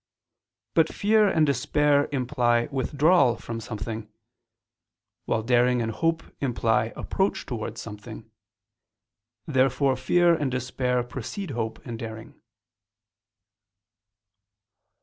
But 0.73 0.91
fear 0.91 1.27
and 1.27 1.45
despair 1.45 2.09
imply 2.11 2.65
withdrawal 2.71 3.35
from 3.35 3.59
something; 3.59 4.11
while 5.25 5.43
daring 5.43 5.79
and 5.79 5.91
hope 5.91 6.23
imply 6.41 6.85
approach 6.95 7.45
towards 7.45 7.81
something. 7.81 8.27
Therefore 9.45 9.95
fear 9.95 10.33
and 10.33 10.49
despair 10.49 11.03
precede 11.03 11.51
hope 11.51 11.77
and 11.85 11.99
daring. 11.99 12.41